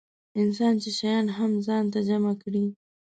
انسان 0.41 0.73
چې 0.83 0.89
شیان 0.99 1.25
هم 1.37 1.51
ځان 1.65 1.83
ته 1.93 1.99
جمع 2.07 2.33
کړي. 2.43 2.65